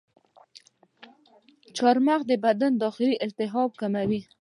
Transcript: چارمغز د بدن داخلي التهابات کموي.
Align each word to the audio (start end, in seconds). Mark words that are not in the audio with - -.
چارمغز 1.77 2.23
د 2.27 2.31
بدن 2.45 2.71
داخلي 2.83 3.15
التهابات 3.25 3.71
کموي. 3.81 4.21